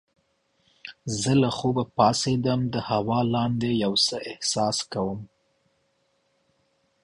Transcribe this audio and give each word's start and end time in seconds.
زه 1.21 1.31
له 1.41 1.49
خوبه 1.57 1.83
پاڅیدم 1.97 2.59
د 2.73 2.75
هوا 2.89 3.19
لاندې 3.33 3.69
یو 3.83 3.93
څه 4.07 4.15
احساس 4.31 4.77
کوم. 4.91 5.19